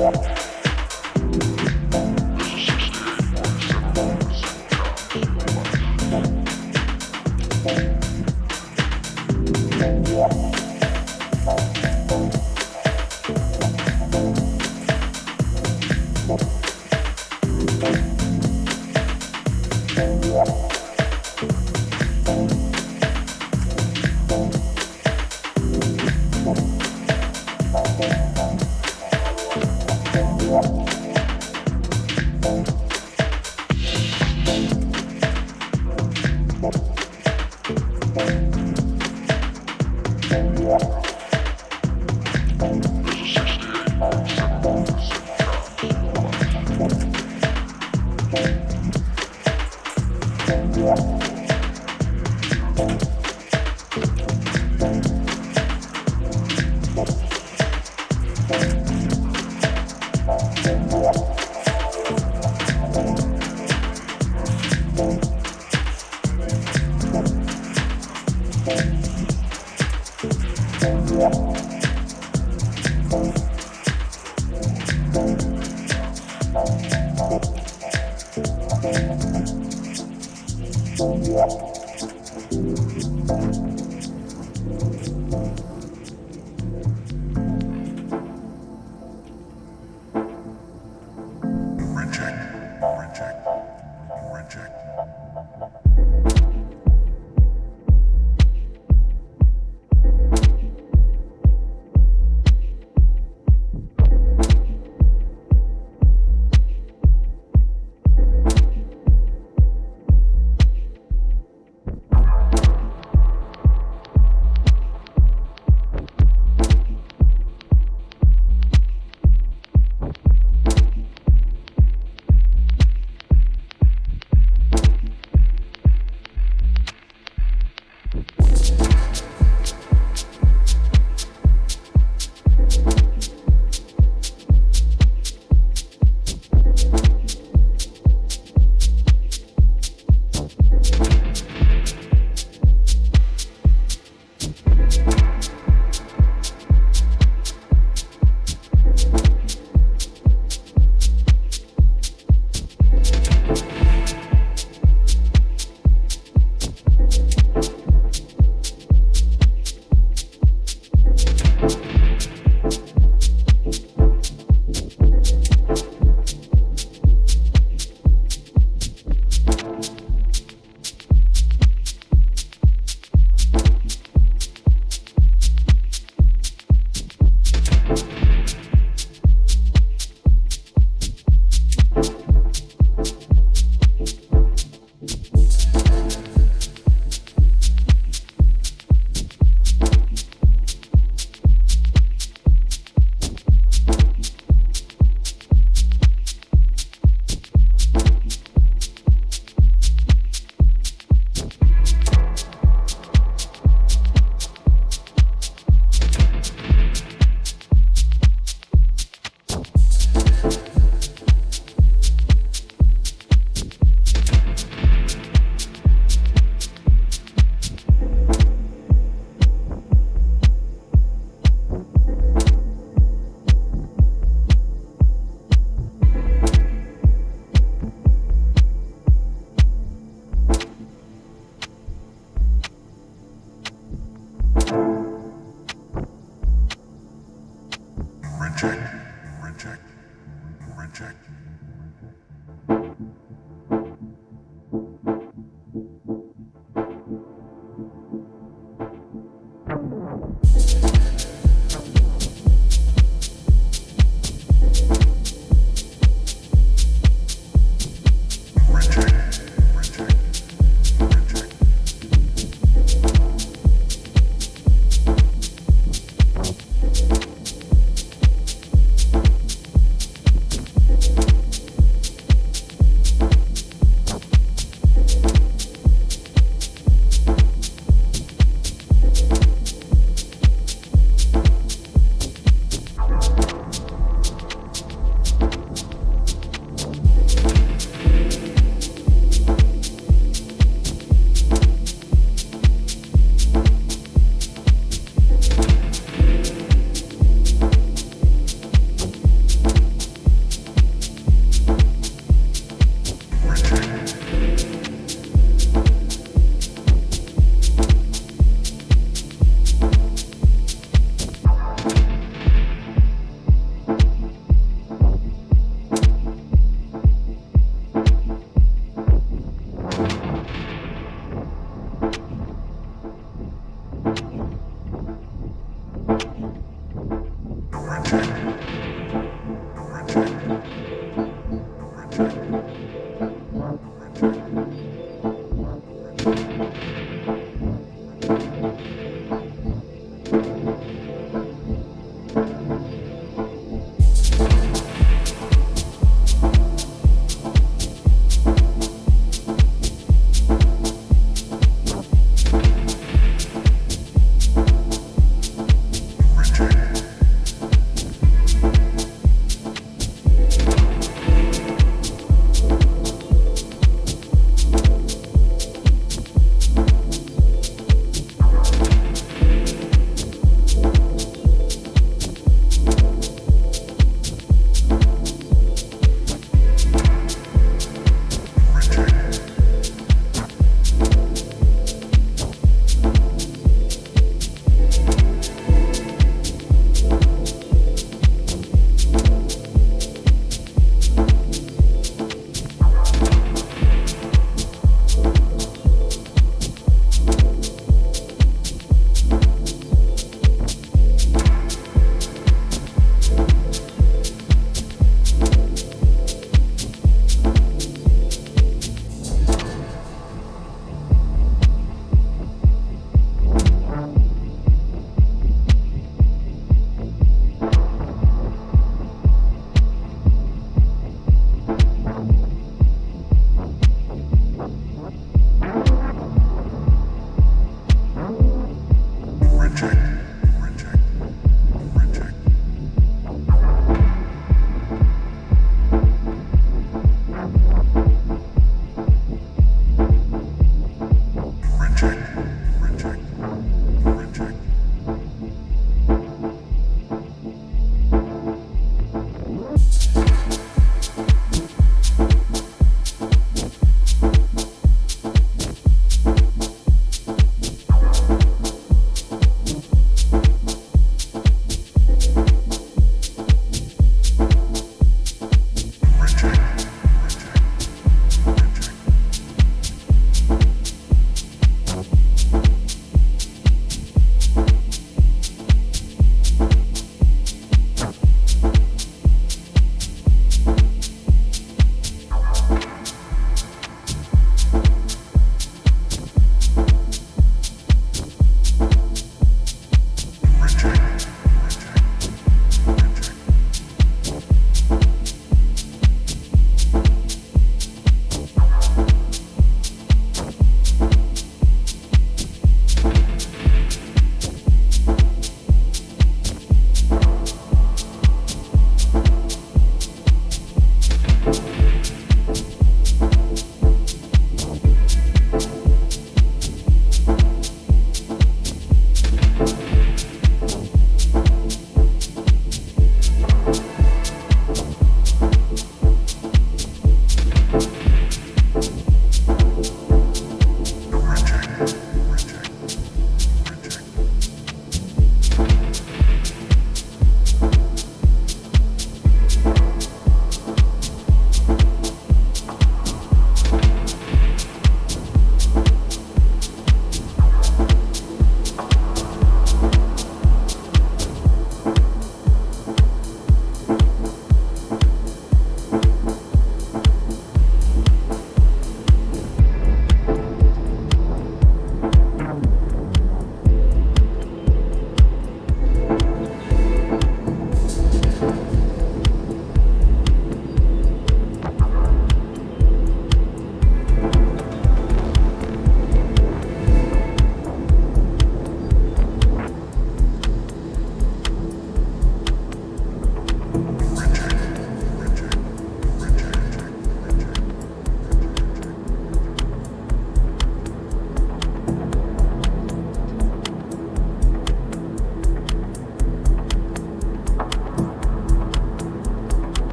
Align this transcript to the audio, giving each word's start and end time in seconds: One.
One. 0.00 0.39